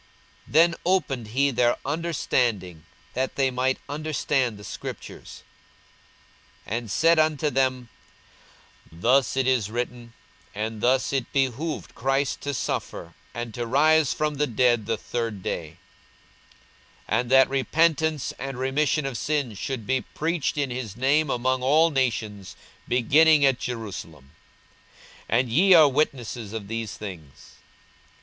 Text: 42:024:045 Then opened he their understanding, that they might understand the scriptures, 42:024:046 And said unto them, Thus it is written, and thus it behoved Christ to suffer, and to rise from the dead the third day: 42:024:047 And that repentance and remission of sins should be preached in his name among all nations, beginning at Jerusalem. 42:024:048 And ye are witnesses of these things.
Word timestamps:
42:024:045 0.47 0.53
Then 0.53 0.75
opened 0.83 1.27
he 1.27 1.51
their 1.51 1.77
understanding, 1.85 2.85
that 3.13 3.35
they 3.35 3.51
might 3.51 3.77
understand 3.87 4.57
the 4.57 4.63
scriptures, 4.63 5.43
42:024:046 6.67 6.73
And 6.75 6.89
said 6.91 7.19
unto 7.19 7.49
them, 7.51 7.89
Thus 8.91 9.37
it 9.37 9.45
is 9.45 9.69
written, 9.69 10.13
and 10.55 10.81
thus 10.81 11.13
it 11.13 11.31
behoved 11.31 11.93
Christ 11.93 12.41
to 12.41 12.55
suffer, 12.55 13.13
and 13.35 13.53
to 13.53 13.67
rise 13.67 14.11
from 14.11 14.37
the 14.37 14.47
dead 14.47 14.87
the 14.87 14.97
third 14.97 15.43
day: 15.43 15.77
42:024:047 17.07 17.19
And 17.21 17.29
that 17.29 17.49
repentance 17.49 18.33
and 18.39 18.57
remission 18.57 19.05
of 19.05 19.19
sins 19.19 19.59
should 19.59 19.85
be 19.85 20.01
preached 20.01 20.57
in 20.57 20.71
his 20.71 20.97
name 20.97 21.29
among 21.29 21.61
all 21.61 21.91
nations, 21.91 22.55
beginning 22.87 23.45
at 23.45 23.59
Jerusalem. 23.59 24.31
42:024:048 25.29 25.39
And 25.39 25.49
ye 25.51 25.73
are 25.75 25.87
witnesses 25.87 26.53
of 26.53 26.67
these 26.67 26.97
things. 26.97 27.57